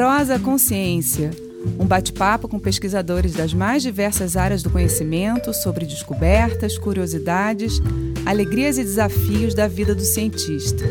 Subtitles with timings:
[0.00, 1.30] Prosa Consciência,
[1.78, 7.74] um bate-papo com pesquisadores das mais diversas áreas do conhecimento sobre descobertas, curiosidades,
[8.24, 10.86] alegrias e desafios da vida do cientista.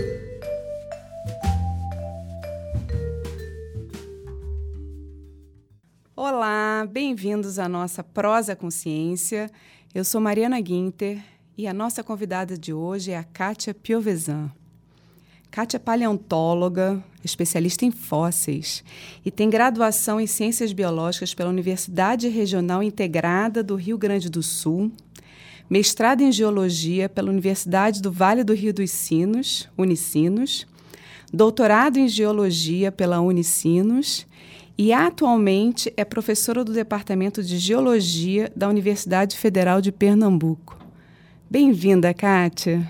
[6.15, 9.49] Olá, bem-vindos à nossa Prosa Consciência.
[9.91, 11.17] Eu sou Mariana Guinter
[11.57, 14.51] e a nossa convidada de hoje é a Kátia Piovesan.
[15.51, 18.83] Kátia é paleontóloga, especialista em fósseis
[19.25, 24.91] e tem graduação em Ciências Biológicas pela Universidade Regional Integrada do Rio Grande do Sul,
[25.67, 30.67] mestrado em Geologia pela Universidade do Vale do Rio dos Sinos, Unicinos,
[31.33, 34.27] doutorado em Geologia pela Unicinos
[34.77, 40.77] e atualmente é professora do Departamento de Geologia da Universidade Federal de Pernambuco.
[41.49, 42.87] Bem-vinda, Kátia.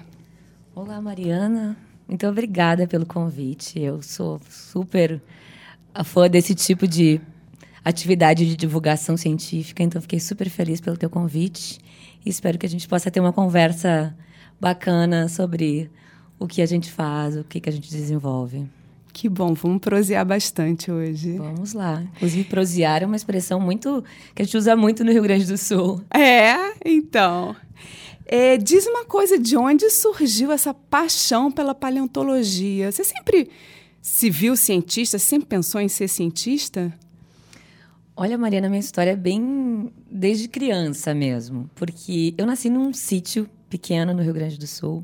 [0.75, 1.88] Olá, Mariana.
[2.09, 3.79] Muito obrigada pelo convite.
[3.79, 5.21] Eu sou super
[6.03, 7.21] fã desse tipo de
[7.85, 11.79] atividade de divulgação científica, então fiquei super feliz pelo teu convite
[12.25, 14.17] e espero que a gente possa ter uma conversa
[14.59, 15.91] bacana sobre
[16.39, 18.67] o que a gente faz, o que, que a gente desenvolve.
[19.13, 21.37] Que bom, vamos prosear bastante hoje.
[21.37, 22.01] Vamos lá.
[22.15, 25.57] Inclusive, prosear é uma expressão muito que a gente usa muito no Rio Grande do
[25.59, 26.01] Sul.
[26.11, 27.55] É, então.
[28.31, 32.91] É, diz uma coisa, de onde surgiu essa paixão pela paleontologia?
[32.91, 33.49] Você sempre
[34.03, 35.17] se viu cientista?
[35.17, 36.93] Sempre pensou em ser cientista?
[38.15, 44.13] Olha, Mariana, minha história é bem desde criança mesmo, porque eu nasci num sítio pequeno
[44.13, 45.03] no Rio Grande do Sul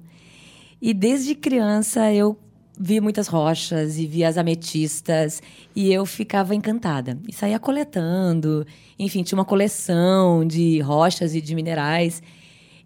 [0.79, 2.37] e desde criança eu
[2.79, 5.41] vi muitas rochas e vi as ametistas
[5.75, 8.67] e eu ficava encantada e saía coletando,
[8.99, 12.21] enfim, tinha uma coleção de rochas e de minerais.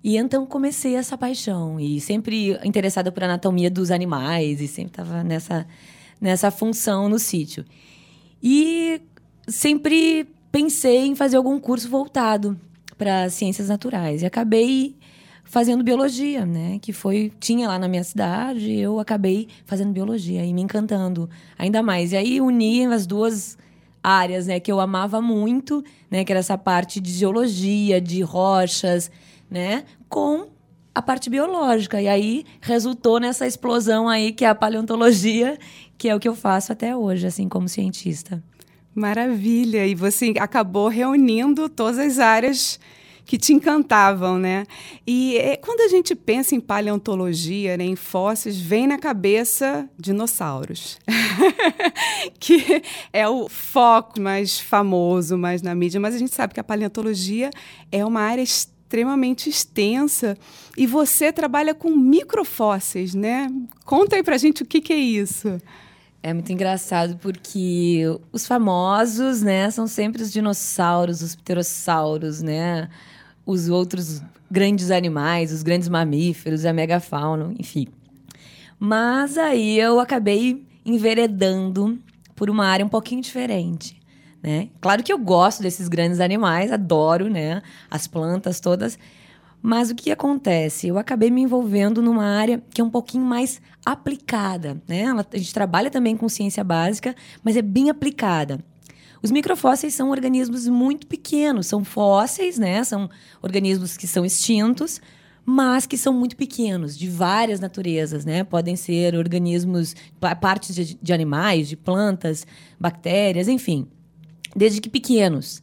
[0.04, 5.24] E então comecei essa paixão e sempre interessada por anatomia dos animais e sempre estava
[5.24, 5.68] nessa
[6.22, 7.66] nessa função no sítio.
[8.42, 9.02] E
[9.48, 12.60] sempre pensei em fazer algum curso voltado
[12.98, 14.96] para ciências naturais e acabei
[15.44, 16.78] fazendo biologia, né?
[16.82, 21.82] Que foi tinha lá na minha cidade, eu acabei fazendo biologia e me encantando ainda
[21.82, 22.12] mais.
[22.12, 23.58] E aí uni as duas
[24.02, 29.12] áreas, né, que eu amava muito, né, que era essa parte de geologia, de rochas,
[29.50, 29.86] né?
[30.08, 30.48] Com
[30.94, 32.02] a parte biológica.
[32.02, 35.58] E aí resultou nessa explosão aí que é a paleontologia,
[35.98, 38.44] que é o que eu faço até hoje, assim, como cientista.
[38.94, 39.86] Maravilha!
[39.86, 42.80] E você acabou reunindo todas as áreas
[43.30, 44.66] que te encantavam, né?
[45.06, 50.98] E é, quando a gente pensa em paleontologia, né, em fósseis, vem na cabeça dinossauros,
[52.40, 52.82] que
[53.14, 56.00] é o foco mais famoso, mais na mídia.
[56.00, 57.52] Mas a gente sabe que a paleontologia
[57.92, 60.36] é uma área extremamente extremamente extensa
[60.76, 63.48] e você trabalha com microfósseis, né?
[63.86, 65.62] Conta aí pra gente o que, que é isso.
[66.24, 68.02] É muito engraçado porque
[68.34, 72.90] os famosos, né, são sempre os dinossauros, os pterossauros, né?
[73.46, 77.88] Os outros grandes animais, os grandes mamíferos, a megafauna, enfim.
[78.80, 82.00] Mas aí eu acabei enveredando
[82.36, 83.99] por uma área um pouquinho diferente.
[84.42, 84.70] Né?
[84.80, 87.62] Claro que eu gosto desses grandes animais, adoro, né?
[87.92, 88.98] As plantas todas.
[89.62, 90.88] Mas o que acontece?
[90.88, 95.06] Eu acabei me envolvendo numa área que é um pouquinho mais aplicada, né?
[95.08, 97.14] A gente trabalha também com ciência básica,
[97.44, 98.64] mas é bem aplicada.
[99.22, 102.82] Os microfósseis são organismos muito pequenos, são fósseis, né?
[102.86, 103.10] São
[103.42, 105.02] organismos que são extintos,
[105.46, 108.46] mas que são muito pequenos, de várias naturezas, né?
[108.46, 109.94] Podem ser organismos,
[110.40, 112.48] partes de, de animais, de plantas,
[112.80, 113.90] bactérias, enfim
[114.56, 115.62] desde que pequenos.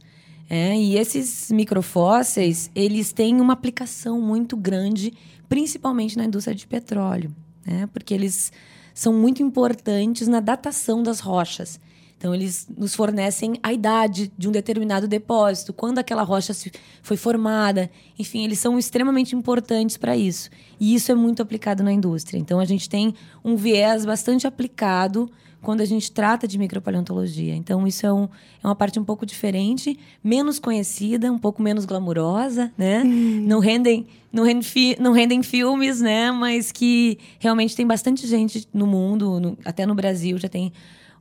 [0.49, 5.13] É, e esses microfósseis, eles têm uma aplicação muito grande,
[5.49, 7.35] principalmente na indústria de petróleo,
[7.67, 7.89] né?
[7.93, 8.53] porque eles
[8.95, 11.81] são muito importantes na datação das rochas.
[12.19, 16.55] Então, eles nos fornecem a idade de um determinado depósito, quando aquela rocha
[17.03, 17.91] foi formada.
[18.19, 20.49] Enfim, eles são extremamente importantes para isso.
[20.81, 22.39] E isso é muito aplicado na indústria.
[22.39, 23.15] Então, a gente tem
[23.45, 25.31] um viés bastante aplicado
[25.63, 27.55] quando a gente trata de micropaleontologia.
[27.55, 28.25] Então, isso é, um,
[28.63, 33.03] é uma parte um pouco diferente, menos conhecida, um pouco menos glamurosa, né?
[33.05, 33.45] Hum.
[33.47, 36.31] Não, rendem, não, rende não rendem filmes, né?
[36.31, 40.73] Mas que realmente tem bastante gente no mundo, no, até no Brasil já tem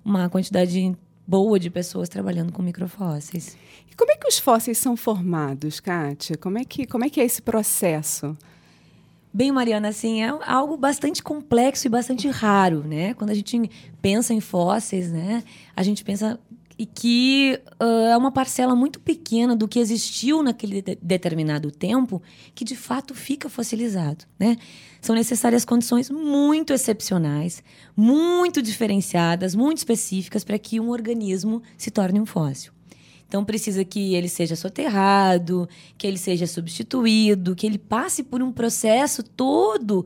[0.03, 0.95] uma quantidade
[1.27, 3.57] boa de pessoas trabalhando com microfósseis.
[3.91, 6.37] E como é que os fósseis são formados, Kátia?
[6.37, 8.37] Como é que, como é, que é esse processo?
[9.35, 13.13] Bem, Mariana, assim, é algo bastante complexo e bastante raro, né?
[13.15, 13.69] Quando a gente
[14.01, 15.43] pensa em fósseis, né?
[15.75, 16.39] A gente pensa
[16.79, 22.21] e que uh, é uma parcela muito pequena do que existiu naquele de determinado tempo
[22.53, 24.55] que de fato fica fossilizado, né?
[25.01, 27.61] São necessárias condições muito excepcionais,
[27.93, 32.71] muito diferenciadas, muito específicas para que um organismo se torne um fóssil.
[33.27, 35.67] Então precisa que ele seja soterrado,
[35.97, 40.05] que ele seja substituído, que ele passe por um processo todo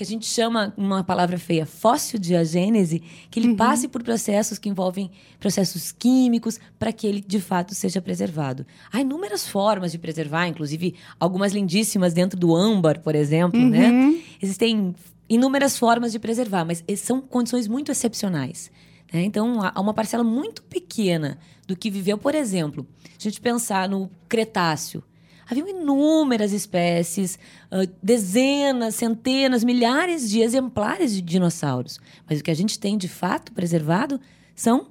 [0.00, 3.56] que a gente chama, uma palavra feia, fóssil-diagênese, que ele uhum.
[3.56, 8.64] passe por processos que envolvem processos químicos para que ele, de fato, seja preservado.
[8.90, 13.90] Há inúmeras formas de preservar, inclusive algumas lindíssimas dentro do âmbar, por exemplo, né?
[13.90, 14.12] uhum.
[14.12, 14.22] né?
[14.40, 14.94] Existem
[15.28, 18.70] inúmeras formas de preservar, mas são condições muito excepcionais.
[19.12, 19.22] Né?
[19.22, 24.10] Então, há uma parcela muito pequena do que viveu, por exemplo, a gente pensar no
[24.28, 25.02] Cretáceo,
[25.48, 27.38] haviam inúmeras espécies,
[27.72, 31.98] uh, dezenas, centenas, milhares de exemplares de dinossauros.
[32.28, 34.20] Mas o que a gente tem de fato preservado
[34.54, 34.88] são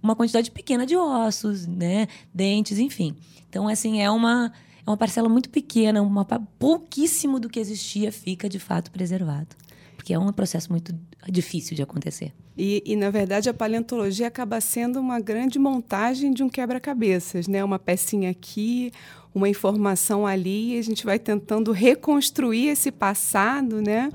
[0.00, 3.16] uma quantidade pequena de ossos, né, dentes, enfim.
[3.48, 4.52] Então, assim, é uma,
[4.86, 9.56] é uma parcela muito pequena, uma, pouquíssimo do que existia fica de fato preservado.
[9.96, 10.94] Porque é um processo muito
[11.28, 12.32] difícil de acontecer.
[12.56, 17.62] E, e, na verdade, a paleontologia acaba sendo uma grande montagem de um quebra-cabeças, né?
[17.62, 18.92] Uma pecinha aqui,
[19.34, 24.10] uma informação ali, e a gente vai tentando reconstruir esse passado, né?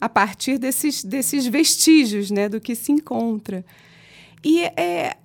[0.00, 2.48] A partir desses, desses vestígios, né?
[2.48, 3.64] Do que se encontra.
[4.44, 5.16] E é,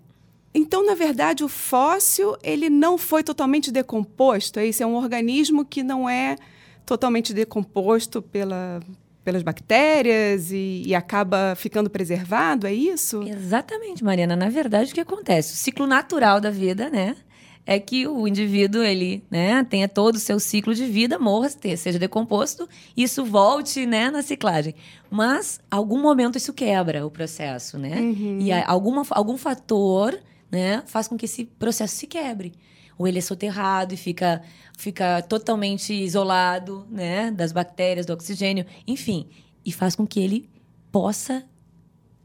[0.54, 4.58] então, na verdade, o fóssil ele não foi totalmente decomposto.
[4.58, 6.38] É isso, é um organismo que não é
[6.86, 8.80] totalmente decomposto pela,
[9.26, 13.24] pelas bactérias e, e, acaba ficando preservado, é isso?
[13.24, 14.36] Exatamente, Mariana.
[14.36, 15.54] Na verdade, o que acontece?
[15.54, 17.18] O ciclo natural da vida, né?
[17.66, 21.98] É que o indivíduo ele, né, tenha todo o seu ciclo de vida, morra, seja
[21.98, 24.76] decomposto, isso volte, né, na ciclagem.
[25.10, 28.00] Mas algum momento isso quebra o processo, né?
[28.00, 28.38] Uhum.
[28.40, 30.16] E alguma, algum fator,
[30.52, 32.54] né, faz com que esse processo se quebre
[32.98, 34.42] ou ele é soterrado e fica,
[34.78, 39.28] fica totalmente isolado né, das bactérias, do oxigênio, enfim,
[39.66, 40.50] e faz com que ele
[40.92, 41.44] possa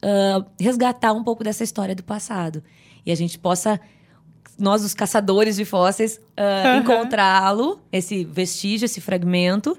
[0.04, 2.62] uh, resgatar um pouco dessa história do passado.
[3.04, 3.80] E a gente possa,
[4.58, 6.80] nós, os caçadores de fósseis, uh, uhum.
[6.80, 9.76] encontrá-lo, esse vestígio, esse fragmento,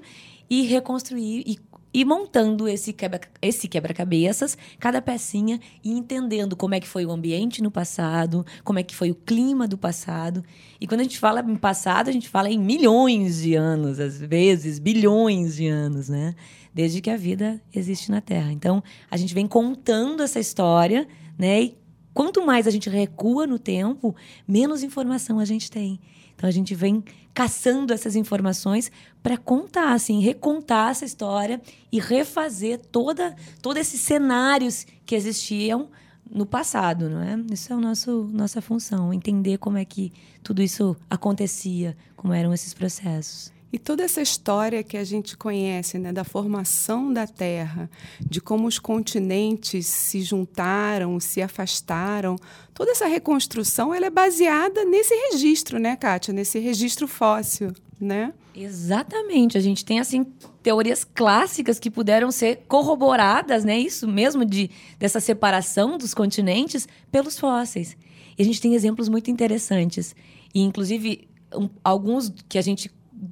[0.50, 1.58] e reconstruir e
[1.92, 7.10] e montando esse quebra esse quebra-cabeças, cada pecinha e entendendo como é que foi o
[7.10, 10.42] ambiente no passado, como é que foi o clima do passado.
[10.80, 14.18] E quando a gente fala em passado, a gente fala em milhões de anos, às
[14.18, 16.34] vezes bilhões de anos, né?
[16.74, 18.50] Desde que a vida existe na Terra.
[18.50, 21.06] Então, a gente vem contando essa história,
[21.38, 21.62] né?
[21.62, 21.81] E
[22.12, 24.14] quanto mais a gente recua no tempo,
[24.46, 26.00] menos informação a gente tem.
[26.34, 28.90] Então a gente vem caçando essas informações
[29.22, 31.60] para contar, assim, recontar essa história
[31.90, 35.88] e refazer toda, todos esses cenários que existiam
[36.30, 37.38] no passado, não é?
[37.52, 40.12] Isso é o nosso nossa função, entender como é que
[40.42, 43.52] tudo isso acontecia, como eram esses processos.
[43.72, 47.88] E toda essa história que a gente conhece, né, da formação da Terra,
[48.20, 52.36] de como os continentes se juntaram, se afastaram,
[52.74, 56.34] toda essa reconstrução ela é baseada nesse registro, né, Kátia?
[56.34, 58.34] Nesse registro fóssil, né?
[58.54, 59.56] Exatamente.
[59.56, 60.26] A gente tem, assim,
[60.62, 63.78] teorias clássicas que puderam ser corroboradas, né?
[63.78, 67.96] Isso mesmo de, dessa separação dos continentes pelos fósseis.
[68.36, 70.14] E a gente tem exemplos muito interessantes.
[70.54, 72.90] E, inclusive, um, alguns que a gente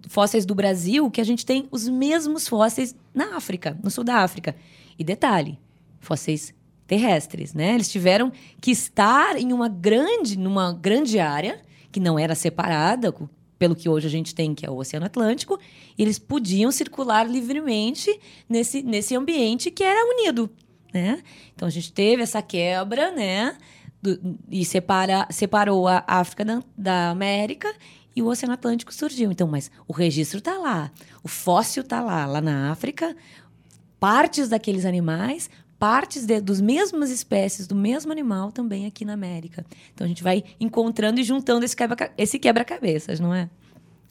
[0.09, 4.17] fósseis do Brasil que a gente tem os mesmos fósseis na África, no sul da
[4.17, 4.55] África.
[4.99, 5.59] E detalhe,
[5.99, 6.55] fósseis
[6.87, 7.75] terrestres, né?
[7.75, 11.61] Eles tiveram que estar em uma grande, numa grande área
[11.93, 13.15] que não era separada
[13.59, 15.59] pelo que hoje a gente tem, que é o Oceano Atlântico,
[15.97, 18.19] e eles podiam circular livremente
[18.49, 20.51] nesse, nesse ambiente que era unido,
[20.93, 21.23] né?
[21.55, 23.57] Então a gente teve essa quebra, né?
[24.03, 27.73] Do, e separa, separou a África da, da América
[28.15, 29.31] e o Oceano Atlântico surgiu.
[29.31, 30.91] Então, mas o registro está lá,
[31.23, 33.17] o fóssil está lá, lá na África,
[33.99, 39.65] partes daqueles animais, partes de, dos mesmas espécies, do mesmo animal também aqui na América.
[39.95, 42.67] Então a gente vai encontrando e juntando esse quebra-cabeças, esse quebra
[43.21, 43.49] não é?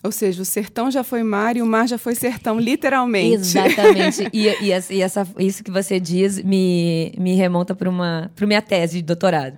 [0.01, 3.35] Ou seja, o sertão já foi mar e o mar já foi sertão, literalmente.
[3.35, 4.29] Exatamente.
[4.31, 8.61] e, e, e essa, isso que você diz me, me remonta para uma para minha
[8.61, 9.57] tese de doutorado.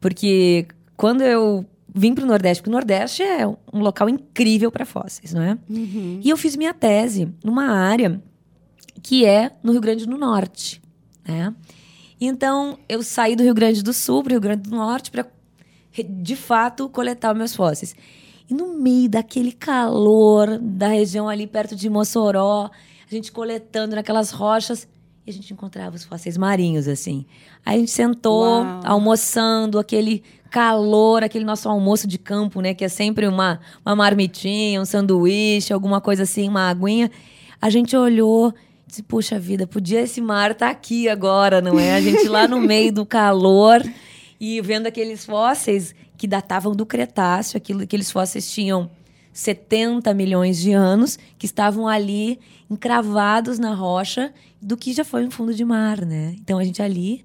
[0.00, 0.66] Porque
[0.96, 1.64] quando eu
[1.96, 5.58] vim para o Nordeste, porque o Nordeste é um local incrível para fósseis, não é?
[5.68, 6.20] Uhum.
[6.22, 8.22] E eu fiz minha tese numa área
[9.02, 10.82] que é no Rio Grande do Norte,
[11.26, 11.54] né?
[12.20, 15.26] Então, eu saí do Rio Grande do Sul para o Rio Grande do Norte para,
[16.08, 17.94] de fato, coletar meus fósseis.
[18.48, 22.70] E no meio daquele calor da região ali perto de Mossoró,
[23.10, 24.86] a gente coletando naquelas rochas,
[25.26, 27.26] e a gente encontrava os fósseis marinhos, assim.
[27.64, 28.80] Aí a gente sentou, Uau.
[28.84, 32.72] almoçando, aquele calor, aquele nosso almoço de campo, né?
[32.74, 37.10] Que é sempre uma, uma marmitinha, um sanduíche, alguma coisa assim, uma aguinha.
[37.60, 38.54] A gente olhou
[38.84, 41.96] e disse, puxa vida, podia esse mar estar aqui agora, não é?
[41.96, 43.82] A gente lá no meio do calor
[44.40, 48.88] e vendo aqueles fósseis que datavam do Cretáceo, aquilo, aqueles fósseis tinham
[49.36, 52.40] 70 milhões de anos, que estavam ali
[52.70, 56.34] encravados na rocha do que já foi um fundo de mar, né?
[56.40, 57.22] Então a gente ali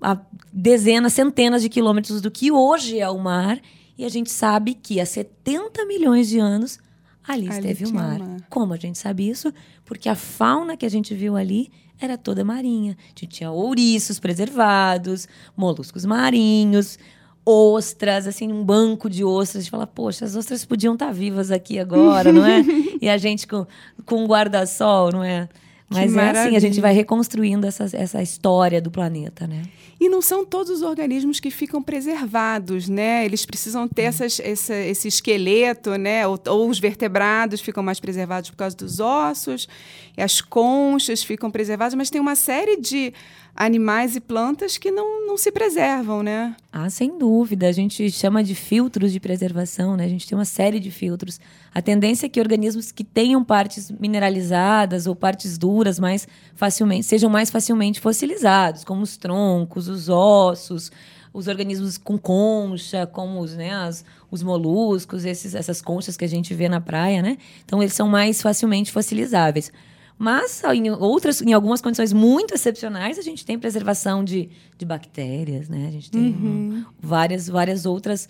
[0.00, 0.18] a
[0.50, 3.60] dezenas, centenas de quilômetros do que hoje é o mar,
[3.98, 6.78] e a gente sabe que há 70 milhões de anos
[7.22, 8.18] ali, Ali esteve o mar.
[8.18, 8.40] mar.
[8.48, 9.52] Como a gente sabe isso?
[9.84, 12.96] Porque a fauna que a gente viu ali era toda marinha.
[12.98, 16.98] A gente tinha ouriços preservados, moluscos marinhos,
[17.46, 19.60] ostras, assim, um banco de ostras.
[19.60, 22.62] A gente fala, poxa, as ostras podiam estar vivas aqui agora, não é?
[23.00, 23.66] E a gente com,
[24.04, 25.48] com um guarda-sol, não é?
[25.88, 26.60] Mas é assim, a maravilha.
[26.60, 29.62] gente vai reconstruindo essa, essa história do planeta, né?
[30.00, 33.24] E não são todos os organismos que ficam preservados, né?
[33.24, 33.88] Eles precisam Hum.
[33.88, 36.26] ter essas, essa- esse esqueleto, né?
[36.26, 39.68] Ou, ou os vertebrados ficam mais preservados por causa dos ossos,
[40.16, 43.12] e as conchas ficam preservadas, mas tem uma série de
[43.56, 46.54] animais e plantas que não, não se preservam, né?
[46.72, 47.66] Ah, sem dúvida.
[47.68, 50.04] A gente chama de filtros de preservação, né?
[50.04, 51.40] A gente tem uma série de filtros.
[51.74, 57.30] A tendência é que organismos que tenham partes mineralizadas ou partes duras mais facilmente sejam
[57.30, 60.90] mais facilmente fossilizados, como os troncos, os ossos,
[61.32, 66.28] os organismos com concha, como os, né, as- os moluscos, esses, essas conchas que a
[66.28, 67.36] gente vê na praia, né?
[67.64, 69.72] Então eles são mais facilmente fossilizáveis.
[70.18, 75.68] Mas em outras, em algumas condições muito excepcionais, a gente tem preservação de, de bactérias,
[75.68, 75.86] né?
[75.88, 78.28] A gente tem um, várias, várias outras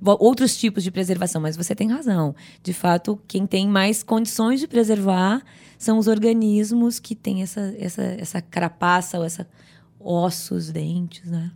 [0.00, 2.34] outros tipos de preservação, mas você tem razão.
[2.62, 5.42] De fato, quem tem mais condições de preservar
[5.76, 9.48] são os organismos que têm essa, essa, essa carapaça ou essa
[9.98, 11.50] ossos, dentes, né?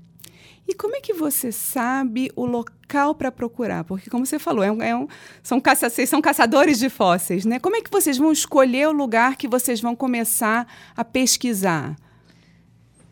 [0.73, 3.85] E como é que você sabe o local para procurar?
[3.85, 5.07] Porque, como você falou, é um- é um-
[5.43, 7.59] são, caça, vocês são caçadores de fósseis, né?
[7.59, 11.95] Como é que vocês vão escolher o lugar que vocês vão começar a pesquisar?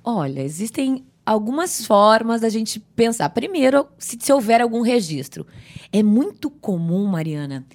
[0.03, 3.29] Olha, existem algumas formas da gente pensar.
[3.29, 5.47] Primeiro, se, se houver algum registro.
[5.93, 7.67] É muito comum, Mariana,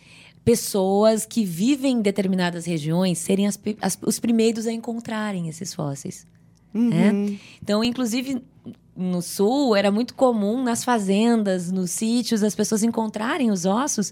[0.44, 6.26] pessoas que vivem em determinadas regiões serem as as- os primeiros a encontrarem esses fósseis.
[6.74, 7.38] né?
[7.64, 8.44] Então, inclusive,
[8.96, 14.12] no sul, era muito comum nas fazendas, nos sítios, as pessoas encontrarem os ossos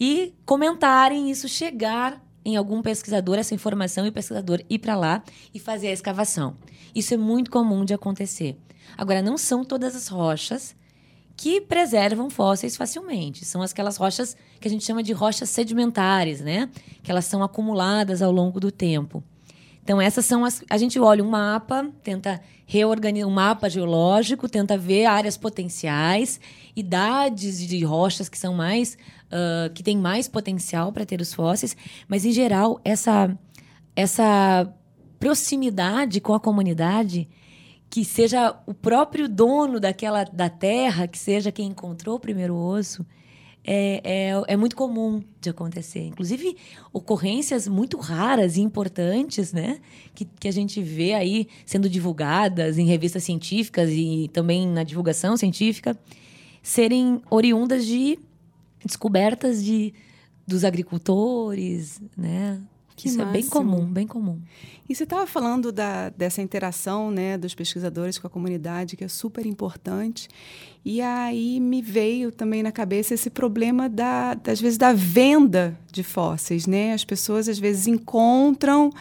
[0.00, 5.22] e comentarem isso, chegar em algum pesquisador, essa informação, e o pesquisador ir para lá
[5.52, 6.56] e fazer a escavação.
[6.94, 8.58] Isso é muito comum de acontecer.
[8.96, 10.76] Agora, não são todas as rochas
[11.36, 13.44] que preservam fósseis facilmente.
[13.44, 16.70] São aquelas rochas que a gente chama de rochas sedimentares, né?
[17.02, 19.22] Que elas são acumuladas ao longo do tempo.
[19.84, 20.64] Então, essas são as.
[20.70, 26.40] A gente olha um mapa, tenta reorganizar um mapa geológico, tenta ver áreas potenciais,
[26.74, 28.96] idades de rochas que são mais.
[29.30, 31.76] ah, que têm mais potencial para ter os fósseis,
[32.08, 33.36] mas, em geral, essa,
[33.94, 34.72] essa
[35.18, 37.28] proximidade com a comunidade,
[37.90, 43.04] que seja o próprio dono daquela da terra, que seja quem encontrou o primeiro osso,
[43.64, 46.06] é, é, é muito comum de acontecer.
[46.06, 46.56] Inclusive,
[46.92, 49.80] ocorrências muito raras e importantes, né?
[50.14, 55.36] Que, que a gente vê aí sendo divulgadas em revistas científicas e também na divulgação
[55.36, 55.98] científica,
[56.62, 58.18] serem oriundas de
[58.84, 59.94] descobertas de,
[60.46, 62.60] dos agricultores, né?
[62.96, 63.50] Que Isso é bem máximo.
[63.50, 64.40] comum, bem comum.
[64.88, 69.08] E você estava falando da, dessa interação né, dos pesquisadores com a comunidade, que é
[69.08, 70.28] super importante.
[70.84, 76.02] E aí me veio também na cabeça esse problema da, das vezes da venda de
[76.02, 76.92] fósseis, né?
[76.92, 78.92] As pessoas às vezes encontram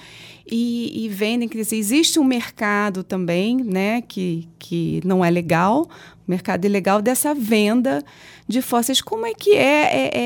[0.50, 5.90] e, e vendem, quer dizer, existe um mercado também, né, que, que não é legal,
[6.28, 8.04] mercado ilegal dessa venda
[8.48, 9.02] de fósseis.
[9.02, 9.84] Como é que é,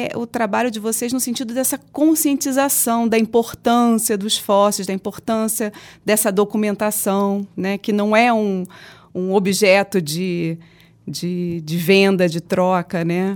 [0.08, 4.94] é- é o trabalho de vocês no sentido dessa conscientização da importância dos fósseis, da
[4.94, 5.72] importância
[6.06, 8.64] dessa documentação, né, que não é um,
[9.14, 10.58] um objeto de,
[11.08, 13.34] de, de venda, de troca, né?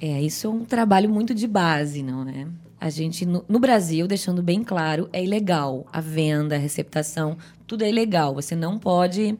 [0.00, 2.46] É, isso é um trabalho muito de base, não é?
[2.80, 5.86] A gente, no, no Brasil, deixando bem claro, é ilegal.
[5.92, 8.34] A venda, a receptação, tudo é ilegal.
[8.34, 9.38] Você não pode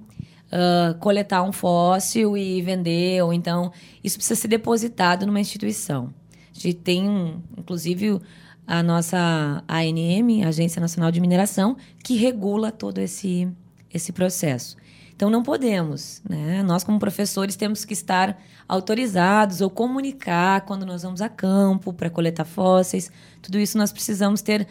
[0.53, 3.73] ah, coletar um fóssil e vender, ou então
[4.05, 6.13] isso precisa ser depositado numa instituição.
[6.55, 8.21] A gente tem, inclusive,
[8.67, 13.49] a nossa ANM, Agência Nacional de Mineração, que regula todo esse,
[13.93, 14.77] esse processo.
[15.17, 16.63] Então não podemos, né?
[16.63, 22.11] Nós como professores temos que estar autorizados ou comunicar quando nós vamos a campo para
[22.11, 23.11] coletar fósseis.
[23.41, 24.67] Tudo isso nós precisamos ter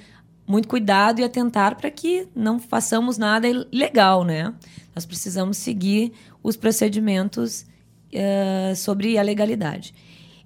[0.47, 4.53] muito cuidado e atentar para que não façamos nada ilegal, né?
[4.93, 6.11] Nós precisamos seguir
[6.43, 7.65] os procedimentos
[8.13, 9.93] uh, sobre a legalidade.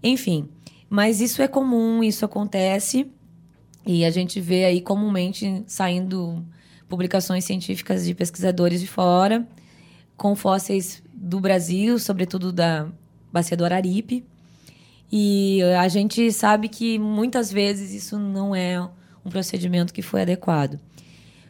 [0.03, 0.47] Enfim,
[0.89, 3.07] mas isso é comum, isso acontece
[3.85, 6.43] e a gente vê aí comumente saindo
[6.87, 9.47] publicações científicas de pesquisadores de fora
[10.17, 12.87] com fósseis do Brasil, sobretudo da
[13.31, 14.23] bacia do Araripe.
[15.11, 18.87] E a gente sabe que muitas vezes isso não é
[19.25, 20.75] um procedimento que foi adequado.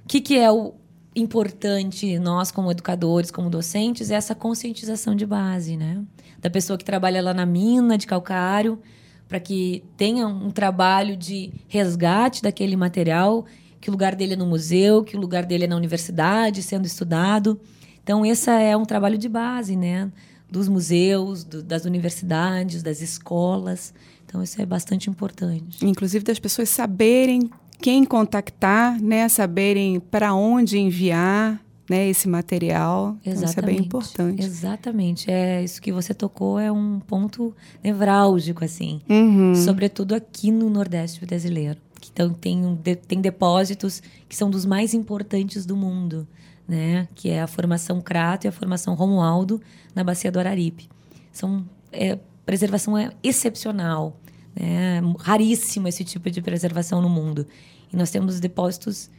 [0.04, 0.76] O que, que é o
[1.16, 6.04] importante, nós como educadores, como docentes, é essa conscientização de base, né?
[6.40, 8.80] Da pessoa que trabalha lá na mina de calcário,
[9.28, 13.46] para que tenha um trabalho de resgate daquele material,
[13.80, 16.86] que o lugar dele é no museu, que o lugar dele é na universidade, sendo
[16.86, 17.60] estudado.
[18.04, 20.12] Então, esse é um trabalho de base, né?
[20.50, 23.94] Dos museus, do, das universidades, das escolas.
[24.26, 25.84] Então, isso é bastante importante.
[25.84, 29.28] Inclusive das pessoas saberem quem contactar, né?
[29.30, 33.16] Saberem para onde enviar né, esse material.
[33.26, 33.38] Exatamente.
[33.38, 34.44] Então, isso é bem importante.
[34.44, 35.32] Exatamente.
[35.32, 39.02] É, isso que você tocou é um ponto nevrálgico, assim.
[39.10, 39.54] Uhum.
[39.56, 41.80] Sobretudo aqui no Nordeste brasileiro.
[42.12, 46.28] Então, tem, tem depósitos que são dos mais importantes do mundo,
[46.68, 47.08] né?
[47.16, 49.62] Que é a formação Crato e a formação Romualdo
[49.94, 50.88] na Bacia do Araripe.
[51.32, 54.18] São, é, preservação é excepcional.
[54.56, 57.46] É raríssimo esse tipo de preservação no mundo.
[57.92, 59.10] E nós temos depósitos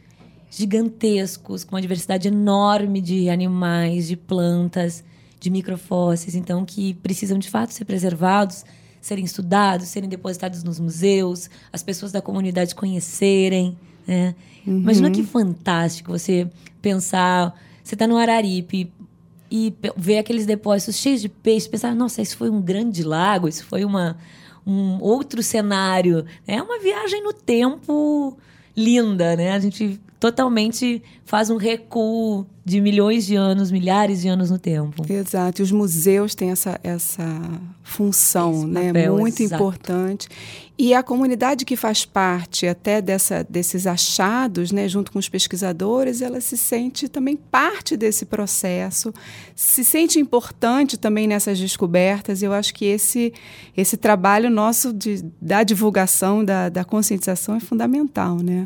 [0.49, 5.03] gigantescos, com uma diversidade enorme de animais, de plantas,
[5.39, 8.65] de microfósseis, então que precisam de fato ser preservados,
[9.01, 13.77] serem estudados, serem depositados nos museus, as pessoas da comunidade conhecerem.
[14.07, 14.33] Né?
[14.65, 14.79] Uhum.
[14.79, 16.49] Imagina que fantástico você
[16.81, 17.53] pensar,
[17.83, 18.91] você está no Araripe
[19.49, 23.65] e ver aqueles depósitos cheios de peixe, pensar, nossa, isso foi um grande lago, isso
[23.65, 24.17] foi uma,
[24.67, 26.25] um outro cenário.
[26.45, 28.37] É uma viagem no tempo
[28.75, 29.53] linda, né?
[29.53, 35.05] A gente totalmente faz um recuo de milhões de anos, milhares de anos no tempo.
[35.09, 35.61] Exato.
[35.61, 37.23] E os museus têm essa, essa
[37.83, 38.87] função, Esse né?
[38.87, 39.61] Papel, Muito exato.
[39.63, 40.27] importante.
[40.77, 46.21] E a comunidade que faz parte até dessa, desses achados, né, junto com os pesquisadores,
[46.21, 49.13] ela se sente também parte desse processo,
[49.55, 52.43] se sente importante também nessas descobertas.
[52.43, 53.33] Eu acho que esse,
[53.75, 58.63] esse trabalho nosso de, da divulgação, da, da conscientização é fundamental, né?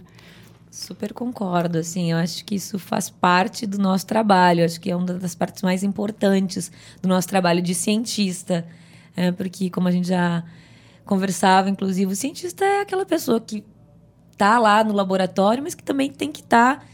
[0.71, 4.95] Super concordo, assim, eu acho que isso faz parte do nosso trabalho, acho que é
[4.95, 8.65] uma das partes mais importantes do nosso trabalho de cientista,
[9.13, 10.45] é, porque como a gente já
[11.03, 13.65] conversava, inclusive, o cientista é aquela pessoa que
[14.31, 16.85] está lá no laboratório, mas que também tem que estar tá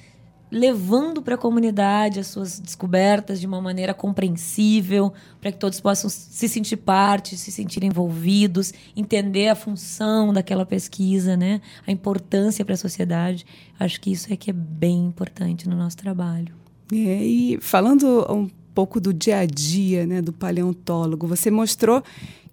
[0.51, 6.09] levando para a comunidade as suas descobertas de uma maneira compreensível, para que todos possam
[6.09, 11.61] se sentir parte, se sentir envolvidos, entender a função daquela pesquisa, né?
[11.85, 13.45] A importância para a sociedade.
[13.79, 16.55] Acho que isso é que é bem importante no nosso trabalho.
[16.91, 22.01] É, e falando um pouco do dia a dia, né, do paleontólogo, você mostrou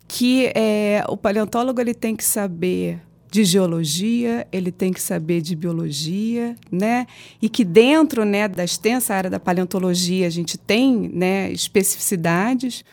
[0.09, 3.00] que é, o paleontólogo ele tem que saber
[3.35, 7.05] de geologia, ele tem que saber de biologia, né?
[7.42, 12.85] E que dentro, né, da extensa área da paleontologia a gente tem, né, especificidades.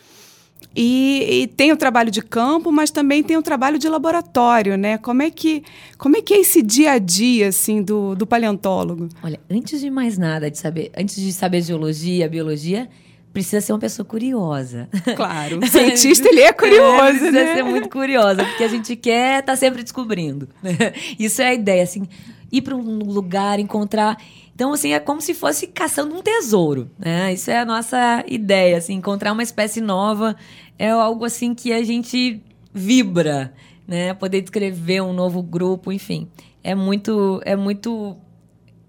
[0.74, 4.98] E, e, tem o trabalho de campo, mas também tem o trabalho de laboratório, né?
[4.98, 5.62] Como é que,
[5.96, 9.10] como é, que é esse dia a dia assim do, do paleontólogo?
[9.22, 12.88] Olha, antes de mais nada, de saber, antes de saber geologia, biologia,
[13.32, 14.88] precisa ser uma pessoa curiosa.
[15.16, 17.54] Claro, o cientista ele é curioso, é, precisa né?
[17.54, 20.48] ser muito curiosa, porque a gente quer estar tá sempre descobrindo.
[21.18, 22.06] Isso é a ideia, assim,
[22.50, 24.18] ir para um lugar, encontrar.
[24.54, 27.32] Então, assim, é como se fosse caçando um tesouro, né?
[27.32, 30.36] Isso é a nossa ideia, assim, encontrar uma espécie nova
[30.78, 32.42] é algo assim que a gente
[32.74, 33.52] vibra,
[33.86, 34.12] né?
[34.14, 36.28] Poder descrever um novo grupo, enfim,
[36.62, 38.16] é muito é muito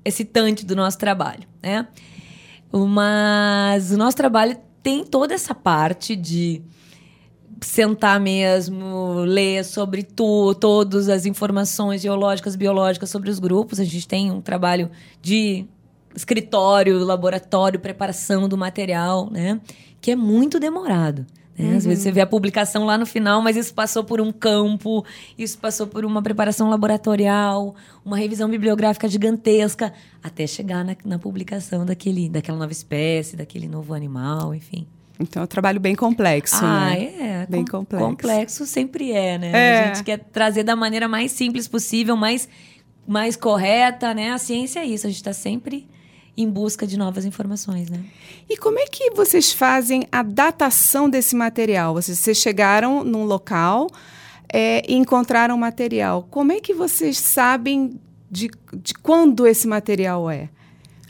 [0.04, 1.88] excitante do nosso trabalho, né?
[2.74, 6.62] Mas o nosso trabalho tem toda essa parte de
[7.62, 13.80] sentar mesmo, ler sobre tu, todas as informações geológicas, biológicas sobre os grupos.
[13.80, 14.90] A gente tem um trabalho
[15.22, 15.66] de
[16.16, 19.62] escritório, laboratório, preparação do material, né?
[20.02, 21.26] Que é muito demorado.
[21.58, 21.72] Né?
[21.72, 21.78] Uhum.
[21.78, 25.06] Às vezes você vê a publicação lá no final, mas isso passou por um campo,
[25.38, 31.86] isso passou por uma preparação laboratorial, uma revisão bibliográfica gigantesca, até chegar na, na publicação
[31.86, 34.88] daquele, daquela nova espécie, daquele novo animal, enfim.
[35.20, 37.44] Então é um trabalho bem complexo, ah, né?
[37.44, 37.48] é.
[37.48, 38.06] Bem Com, complexo.
[38.06, 39.52] Complexo sempre é, né?
[39.54, 39.84] É.
[39.84, 42.50] A gente quer trazer da maneira mais simples possível, mais,
[43.08, 44.32] mais correta, né?
[44.32, 45.88] A ciência é isso, a gente está sempre
[46.36, 48.04] em busca de novas informações, né?
[48.50, 51.94] E como é que vocês fazem a datação desse material?
[51.94, 53.88] Vocês, vocês chegaram num local
[54.52, 56.28] é, e encontraram material.
[56.30, 60.50] Como é que vocês sabem de, de quando esse material é?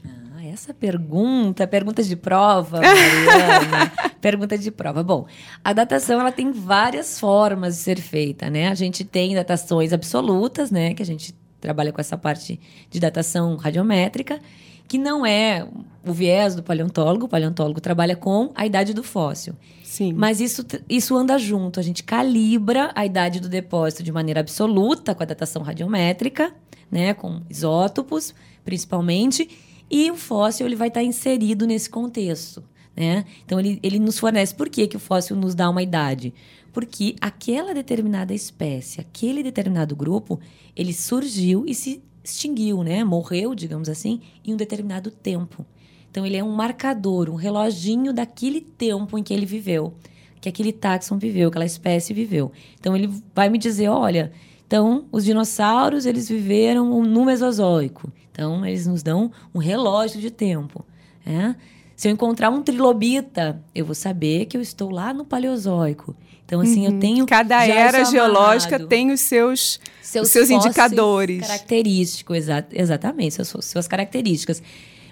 [0.05, 3.91] Ah, essa pergunta, pergunta de prova, Mariana.
[4.19, 5.03] pergunta de prova.
[5.03, 5.25] Bom,
[5.63, 8.67] a datação ela tem várias formas de ser feita, né?
[8.67, 10.93] A gente tem datações absolutas, né?
[10.93, 12.59] Que a gente trabalha com essa parte
[12.89, 14.39] de datação radiométrica,
[14.87, 15.67] que não é
[16.05, 17.25] o viés do paleontólogo.
[17.25, 19.53] O paleontólogo trabalha com a idade do fóssil.
[19.83, 20.13] Sim.
[20.13, 21.79] Mas isso, isso anda junto.
[21.79, 26.53] A gente calibra a idade do depósito de maneira absoluta com a datação radiométrica,
[26.91, 27.13] né?
[27.13, 28.33] Com isótopos,
[28.65, 29.49] principalmente.
[29.89, 32.63] E o fóssil ele vai estar inserido nesse contexto.
[32.95, 33.25] Né?
[33.45, 34.53] Então, ele, ele nos fornece.
[34.53, 36.33] Por que, que o fóssil nos dá uma idade?
[36.71, 40.39] Porque aquela determinada espécie, aquele determinado grupo,
[40.75, 43.03] ele surgiu e se extinguiu, né?
[43.03, 45.65] Morreu, digamos assim, em um determinado tempo.
[46.09, 49.95] Então ele é um marcador, um reloginho daquele tempo em que ele viveu,
[50.39, 52.51] que aquele táxon viveu, aquela espécie viveu.
[52.79, 54.31] Então ele vai me dizer, olha,
[54.67, 58.11] então os dinossauros eles viveram no Mesozoico.
[58.31, 60.85] Então eles nos dão um relógio de tempo.
[61.25, 61.55] Né?
[61.95, 66.15] Se eu encontrar um trilobita, eu vou saber que eu estou lá no Paleozoico.
[66.53, 66.93] Então, assim, uhum.
[66.93, 67.25] eu tenho.
[67.25, 71.41] Cada era geológica tem os seus, seus, os seus indicadores.
[71.41, 74.61] Característicos, exa exatamente, suas, suas características.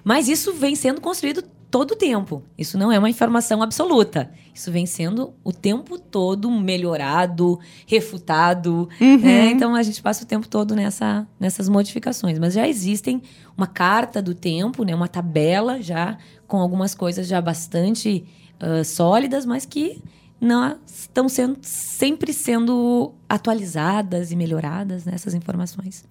[0.03, 2.43] Mas isso vem sendo construído todo o tempo.
[2.57, 4.29] Isso não é uma informação absoluta.
[4.53, 8.87] Isso vem sendo o tempo todo melhorado, refutado.
[8.99, 9.17] Uhum.
[9.17, 9.51] Né?
[9.51, 12.37] Então a gente passa o tempo todo nessa, nessas modificações.
[12.37, 13.21] Mas já existem
[13.57, 14.93] uma carta do tempo, né?
[14.93, 18.25] uma tabela já com algumas coisas já bastante
[18.61, 20.01] uh, sólidas, mas que
[20.41, 26.03] não estão sendo, sempre sendo atualizadas e melhoradas nessas informações.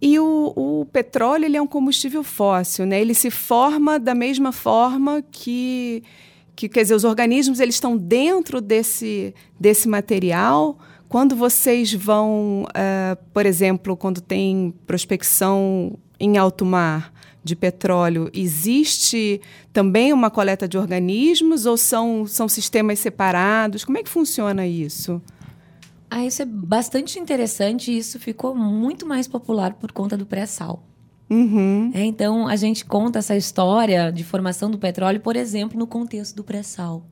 [0.00, 3.00] E o, o, petróleo ele é um combustível fóssil, né?
[3.00, 6.02] Ele se forma da mesma forma que,
[6.54, 10.78] que quer dizer, os organismos eles estão dentro desse, desse material.
[11.08, 17.12] Quando vocês vão, uh, por exemplo, quando tem prospecção em alto mar,
[17.46, 19.40] de petróleo, existe
[19.72, 23.84] também uma coleta de organismos ou são, são sistemas separados?
[23.84, 25.22] Como é que funciona isso?
[26.10, 30.82] Ah, isso é bastante interessante e isso ficou muito mais popular por conta do pré-sal.
[31.28, 31.90] Uhum.
[31.94, 36.36] É, então, a gente conta essa história de formação do petróleo, por exemplo, no contexto
[36.36, 37.04] do pré-sal.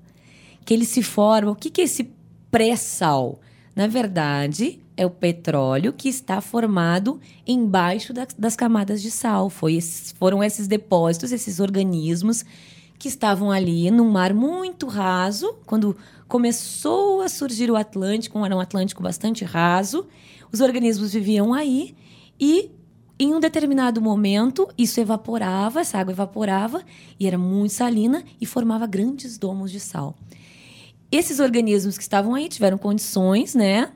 [0.64, 1.50] Que ele se forma.
[1.50, 2.10] O que, que é esse
[2.50, 3.40] pré-sal?
[3.74, 9.50] Na verdade, é o petróleo que está formado embaixo da, das camadas de sal.
[9.50, 12.44] Foi esses, foram esses depósitos, esses organismos
[12.98, 15.96] que estavam ali num mar muito raso, quando
[16.28, 20.06] começou a surgir o Atlântico, era um Atlântico bastante raso,
[20.52, 21.94] os organismos viviam aí
[22.38, 22.70] e
[23.18, 26.82] em um determinado momento isso evaporava, essa água evaporava
[27.18, 30.16] e era muito salina e formava grandes domos de sal.
[31.10, 33.92] Esses organismos que estavam aí tiveram condições, né,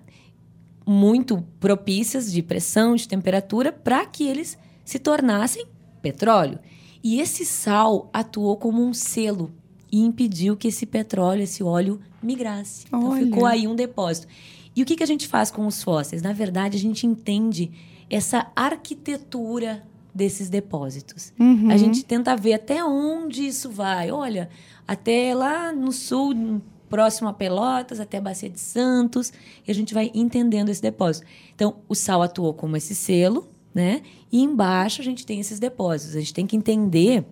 [0.87, 5.67] muito propícias de pressão, de temperatura, para que eles se tornassem
[6.01, 6.59] petróleo.
[7.03, 9.53] E esse sal atuou como um selo
[9.91, 12.87] e impediu que esse petróleo, esse óleo migrasse.
[12.87, 13.25] Então Olha.
[13.25, 14.27] ficou aí um depósito.
[14.75, 16.23] E o que, que a gente faz com os fósseis?
[16.23, 17.71] Na verdade, a gente entende
[18.09, 21.33] essa arquitetura desses depósitos.
[21.39, 21.71] Uhum.
[21.71, 24.11] A gente tenta ver até onde isso vai.
[24.11, 24.49] Olha,
[24.87, 29.33] até lá no sul, próximo a Pelotas, até a Bacia de Santos,
[29.67, 31.27] e a gente vai entendendo esse depósito.
[31.55, 34.03] Então, o sal atuou como esse selo, né?
[34.31, 36.17] E embaixo a gente tem esses depósitos.
[36.17, 37.25] A gente tem que entender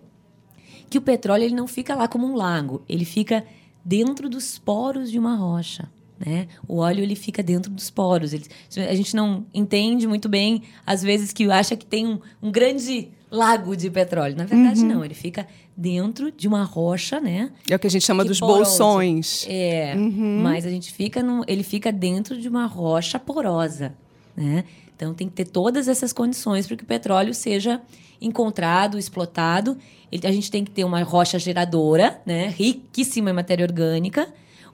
[0.89, 3.43] que o petróleo ele não fica lá como um lago, ele fica
[3.83, 5.89] dentro dos poros de uma rocha.
[6.19, 6.47] Né?
[6.67, 8.33] O óleo ele fica dentro dos poros.
[8.33, 12.51] Ele, a gente não entende muito bem, às vezes, que acha que tem um, um
[12.51, 14.35] grande lago de petróleo.
[14.35, 14.87] Na verdade, uhum.
[14.87, 15.05] não.
[15.05, 17.51] Ele fica dentro de uma rocha, né?
[17.69, 18.57] É o que a gente chama dos poroso.
[18.57, 19.45] bolsões.
[19.49, 20.41] É, uhum.
[20.41, 23.93] mas a gente fica no, ele fica dentro de uma rocha porosa,
[24.35, 24.63] né?
[24.95, 27.81] Então tem que ter todas essas condições para que o petróleo seja
[28.19, 29.77] encontrado, explotado.
[30.11, 32.47] Ele, a gente tem que ter uma rocha geradora, né?
[32.47, 34.27] Riquíssima em matéria orgânica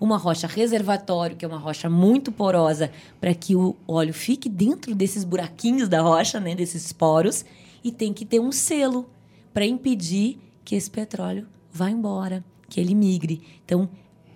[0.03, 4.93] uma rocha reservatório, que é uma rocha muito porosa, para que o óleo fique dentro
[4.93, 7.45] desses buraquinhos da rocha, né, desses poros,
[7.83, 9.09] e tem que ter um selo
[9.53, 13.41] para impedir que esse petróleo vá embora, que ele migre.
[13.65, 13.89] Então,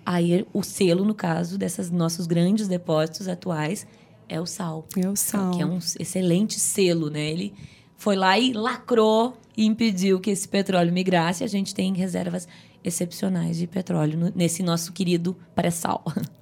[0.04, 3.86] aí o selo, no caso desses nossos grandes depósitos atuais,
[4.28, 4.86] é o sal.
[4.96, 5.52] É o sal.
[5.52, 7.30] Que é um excelente selo, né?
[7.30, 7.54] Ele
[7.96, 11.42] foi lá e lacrou e impediu que esse petróleo migrasse.
[11.42, 12.46] A gente tem reservas
[12.84, 16.04] excepcionais de petróleo nesse nosso querido pré-sal.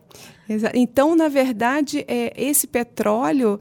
[0.74, 3.58] Então, na verdade, é, esse petróleo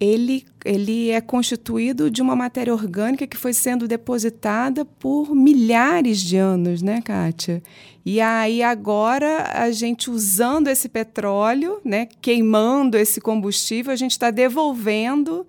[0.00, 6.36] ele, ele é constituído de uma matéria orgânica que foi sendo depositada por milhares de
[6.36, 7.62] anos, né, Kátia?
[8.04, 14.30] E aí agora a gente usando esse petróleo, né, queimando esse combustível, a gente está
[14.30, 15.46] devolvendo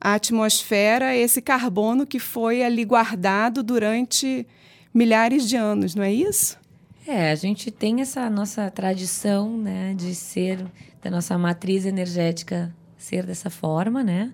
[0.00, 4.46] à atmosfera esse carbono que foi ali guardado durante
[4.92, 6.58] milhares de anos, não é isso?
[7.06, 10.66] É, a gente tem essa nossa tradição, né, de ser
[11.00, 12.74] da nossa matriz energética
[13.06, 14.32] ser dessa forma, né?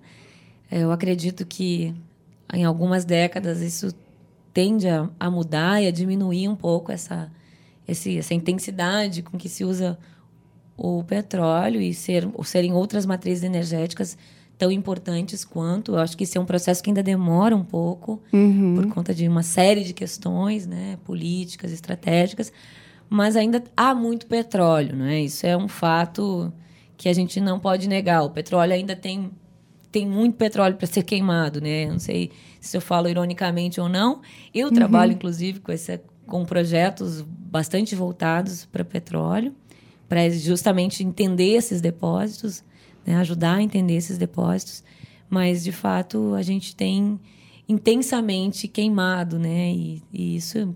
[0.71, 1.93] Eu acredito que
[2.51, 3.93] em algumas décadas isso
[4.53, 7.31] tende a, a mudar e a diminuir um pouco essa,
[7.87, 9.97] esse, essa intensidade com que se usa
[10.75, 14.17] o petróleo e ser, ou serem outras matrizes energéticas
[14.57, 15.93] tão importantes quanto.
[15.93, 18.75] Eu acho que isso é um processo que ainda demora um pouco uhum.
[18.75, 22.51] por conta de uma série de questões, né, políticas, estratégicas,
[23.07, 25.21] mas ainda há muito petróleo, não é?
[25.21, 26.51] Isso é um fato
[26.97, 28.23] que a gente não pode negar.
[28.23, 29.31] O petróleo ainda tem
[29.91, 31.85] tem muito petróleo para ser queimado, né?
[31.85, 34.21] Não sei se eu falo ironicamente ou não.
[34.51, 34.73] Eu uhum.
[34.73, 39.53] trabalho inclusive com esse com projetos bastante voltados para petróleo,
[40.09, 42.63] para justamente entender esses depósitos,
[43.05, 43.17] né?
[43.17, 44.83] ajudar a entender esses depósitos.
[45.29, 47.19] Mas de fato a gente tem
[47.67, 49.71] intensamente queimado, né?
[49.71, 50.75] E, e isso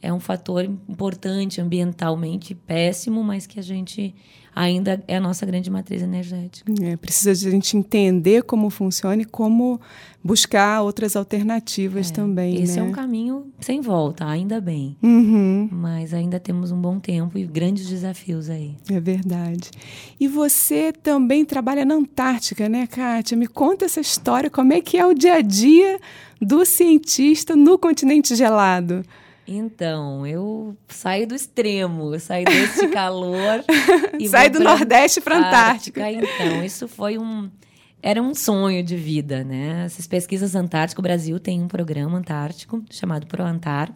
[0.00, 4.14] é um fator importante ambientalmente péssimo, mas que a gente
[4.58, 6.70] ainda é a nossa grande matriz energética.
[6.82, 9.80] É, precisa de a gente entender como funciona e como
[10.22, 12.60] buscar outras alternativas é, também.
[12.60, 12.84] Esse né?
[12.84, 14.96] é um caminho sem volta, ainda bem.
[15.00, 15.68] Uhum.
[15.70, 18.74] Mas ainda temos um bom tempo e grandes desafios aí.
[18.90, 19.70] É verdade.
[20.18, 23.36] E você também trabalha na Antártica, né, Kátia?
[23.36, 26.00] Me conta essa história, como é que é o dia a dia
[26.42, 29.04] do cientista no continente gelado?
[29.50, 33.64] Então, eu saio do extremo, eu saio desse calor
[34.20, 36.12] e Sai do Nordeste para Antártica.
[36.12, 37.50] Então, isso foi um
[38.02, 39.84] era um sonho de vida, né?
[39.86, 43.90] Essas pesquisas antárticas, o Brasil tem um programa antártico chamado ProAntar.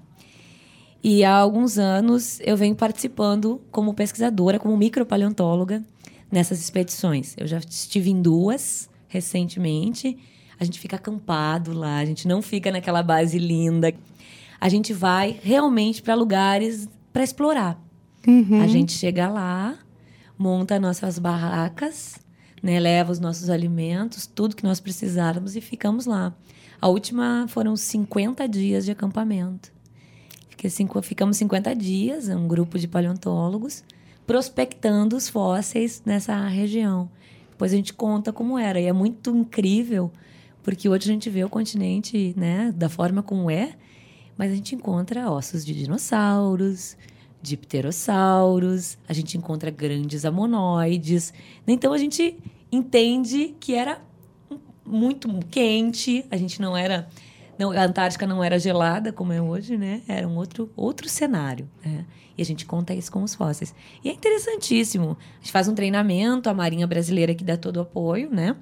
[1.04, 5.84] E há alguns anos eu venho participando como pesquisadora, como micropaleontóloga
[6.30, 7.34] nessas expedições.
[7.36, 10.16] Eu já estive em duas recentemente.
[10.58, 13.92] A gente fica acampado lá, a gente não fica naquela base linda
[14.62, 17.82] a gente vai realmente para lugares para explorar.
[18.24, 18.62] Uhum.
[18.62, 19.76] A gente chega lá,
[20.38, 22.14] monta nossas barracas,
[22.62, 26.32] né, leva os nossos alimentos, tudo que nós precisarmos e ficamos lá.
[26.80, 29.72] A última foram 50 dias de acampamento.
[31.02, 33.82] Ficamos 50 dias, um grupo de paleontólogos,
[34.24, 37.10] prospectando os fósseis nessa região.
[37.50, 38.80] Depois a gente conta como era.
[38.80, 40.12] E é muito incrível,
[40.62, 43.74] porque hoje a gente vê o continente né, da forma como é,
[44.36, 46.96] mas a gente encontra ossos de dinossauros,
[47.40, 51.32] de pterossauros, a gente encontra grandes amonoides.
[51.66, 52.38] Então a gente
[52.70, 54.00] entende que era
[54.84, 57.08] muito quente, a gente não era
[57.58, 60.02] não, a Antártica não era gelada como é hoje, né?
[60.08, 61.68] Era um outro, outro cenário.
[61.84, 62.04] Né?
[62.36, 63.74] E a gente conta isso com os fósseis.
[64.02, 65.16] E é interessantíssimo.
[65.20, 68.56] A gente faz um treinamento, a Marinha Brasileira que dá todo o apoio, né?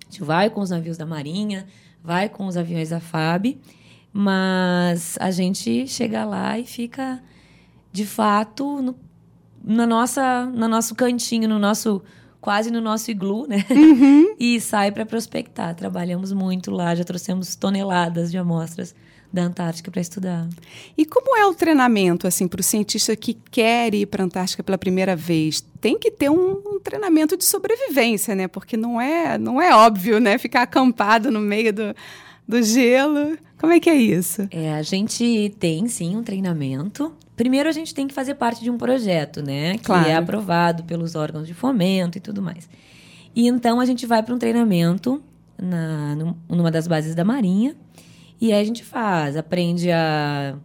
[0.00, 1.66] A gente vai com os navios da Marinha,
[2.02, 3.58] vai com os aviões da FAB
[4.12, 7.22] mas a gente chega lá e fica,
[7.92, 8.96] de fato, no,
[9.62, 12.02] na nossa, no nosso cantinho, no nosso
[12.40, 13.64] quase no nosso iglu, né?
[13.70, 14.34] Uhum.
[14.40, 15.74] e sai para prospectar.
[15.74, 18.94] Trabalhamos muito lá, já trouxemos toneladas de amostras
[19.32, 20.48] da Antártica para estudar.
[20.96, 24.62] E como é o treinamento assim para o cientista que quer ir para a Antártica
[24.62, 25.60] pela primeira vez?
[25.80, 28.48] Tem que ter um, um, treinamento de sobrevivência, né?
[28.48, 30.36] Porque não é não é óbvio, né?
[30.38, 31.94] Ficar acampado no meio do
[32.50, 33.38] do gelo.
[33.58, 34.48] Como é que é isso?
[34.50, 37.14] É, a gente tem sim um treinamento.
[37.36, 39.78] Primeiro a gente tem que fazer parte de um projeto, né?
[39.78, 40.08] Que claro.
[40.08, 42.68] é aprovado pelos órgãos de fomento e tudo mais.
[43.34, 45.22] E então a gente vai para um treinamento
[45.56, 46.16] na,
[46.48, 47.76] numa das bases da Marinha.
[48.40, 50.56] E aí a gente faz, aprende a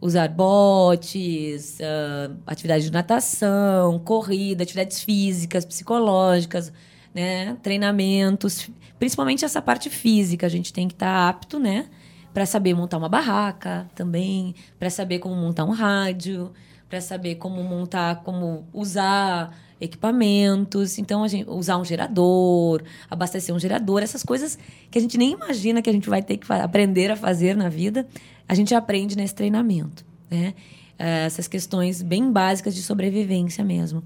[0.00, 6.72] usar botes, uh, atividade de natação, corrida, atividades físicas, psicológicas,
[7.14, 7.56] né?
[7.62, 11.86] Treinamentos, principalmente essa parte física, a gente tem que estar tá apto, né?
[12.32, 16.52] Para saber montar uma barraca também, para saber como montar um rádio,
[16.88, 23.58] para saber como montar, como usar equipamentos, então a gente usar um gerador, abastecer um
[23.58, 24.58] gerador, essas coisas
[24.90, 27.68] que a gente nem imagina que a gente vai ter que aprender a fazer na
[27.68, 28.06] vida,
[28.48, 30.54] a gente aprende nesse treinamento, né?
[30.98, 34.02] Eh, essas questões bem básicas de sobrevivência mesmo,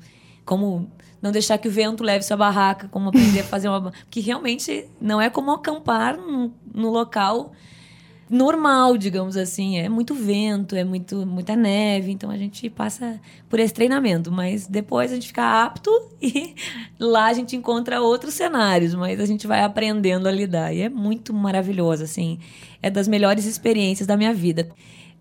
[0.49, 3.93] como não deixar que o vento leve sua barraca, como aprender a fazer uma.
[4.09, 7.53] Que realmente não é como acampar no, no local
[8.31, 9.79] normal, digamos assim.
[9.79, 14.33] É muito vento, é muito, muita neve, então a gente passa por esse treinamento.
[14.33, 15.91] Mas depois a gente fica apto
[16.23, 16.55] e
[16.99, 20.73] lá a gente encontra outros cenários, mas a gente vai aprendendo a lidar.
[20.73, 22.39] E é muito maravilhoso, assim.
[22.83, 24.67] É das melhores experiências da minha vida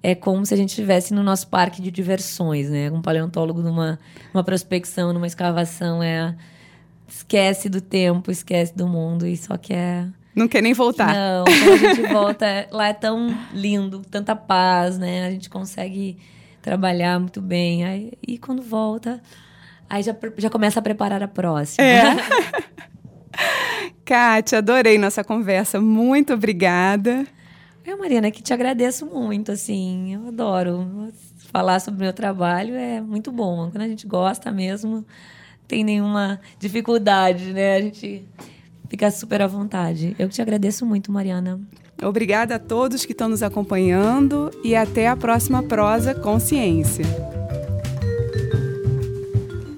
[0.01, 2.91] é como se a gente estivesse no nosso parque de diversões, né?
[2.91, 3.99] Um paleontólogo numa
[4.33, 6.35] uma prospecção, numa escavação, é
[7.07, 11.13] esquece do tempo, esquece do mundo e só quer Não quer nem voltar.
[11.13, 15.25] Não, quando a gente volta, lá é tão lindo, tanta paz, né?
[15.25, 16.17] A gente consegue
[16.61, 17.85] trabalhar muito bem.
[17.85, 19.21] Aí, e quando volta,
[19.89, 21.83] aí já, já começa a preparar a próxima.
[21.83, 22.03] É.
[24.05, 25.81] Kátia, adorei nossa conversa.
[25.81, 27.25] Muito obrigada.
[27.87, 30.13] Eu, Mariana, que te agradeço muito, assim.
[30.13, 31.07] Eu adoro
[31.53, 33.71] falar sobre o meu trabalho, é muito bom.
[33.71, 35.05] Quando a gente gosta mesmo,
[35.65, 37.77] tem nenhuma dificuldade, né?
[37.77, 38.25] A gente
[38.89, 40.13] fica super à vontade.
[40.19, 41.61] Eu te agradeço muito, Mariana.
[42.03, 47.05] Obrigada a todos que estão nos acompanhando e até a próxima Prosa Consciência.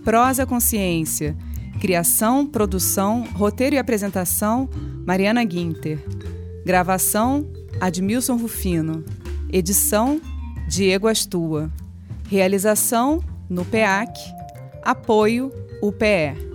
[0.03, 1.37] Prosa Consciência.
[1.79, 4.67] Criação, produção, roteiro e apresentação:
[5.05, 5.99] Mariana Guinter.
[6.65, 9.03] Gravação: Admilson Rufino.
[9.51, 10.21] Edição:
[10.67, 11.71] Diego Astua.
[12.27, 14.11] Realização: no PEAC.
[14.83, 16.48] Apoio: UPE.